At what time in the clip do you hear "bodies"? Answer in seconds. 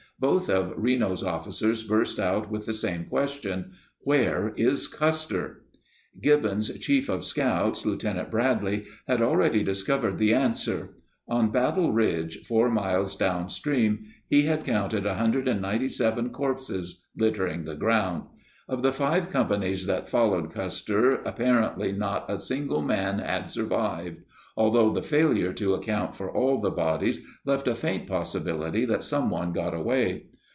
26.71-27.19